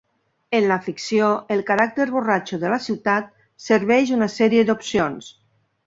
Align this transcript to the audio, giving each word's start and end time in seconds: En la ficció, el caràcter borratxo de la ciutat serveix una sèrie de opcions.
En 0.59 0.63
la 0.69 0.77
ficció, 0.85 1.27
el 1.57 1.61
caràcter 1.67 2.09
borratxo 2.15 2.61
de 2.65 2.73
la 2.77 2.81
ciutat 2.87 3.31
serveix 3.69 4.15
una 4.19 4.33
sèrie 4.41 4.69
de 4.71 4.79
opcions. 4.81 5.31